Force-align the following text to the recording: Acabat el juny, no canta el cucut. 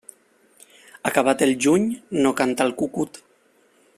Acabat 1.09 1.43
el 1.49 1.53
juny, 1.67 1.87
no 2.23 2.33
canta 2.41 2.69
el 2.69 2.75
cucut. 2.83 3.23